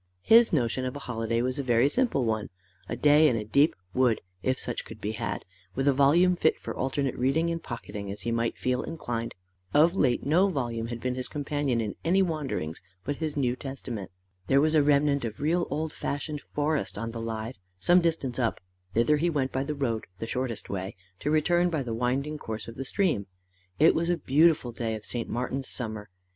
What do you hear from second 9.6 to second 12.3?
Of late no volume had been his companion in any